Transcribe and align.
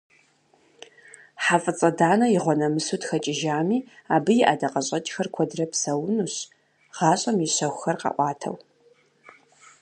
ХьэфӀыцӀэ 1.43 1.89
Данэ 1.97 2.25
игъуэнэмысу 2.35 2.99
тхэкӀыжами, 3.01 3.77
абы 4.15 4.31
и 4.39 4.43
ӀэдакъэщӀэкӀхэр 4.47 5.27
куэдрэ 5.33 5.65
псэунущ 5.71 6.35
гъащӀэм 6.95 7.37
и 7.45 7.47
щэхухэр 7.55 7.95
къаӀуатэу. 8.01 8.55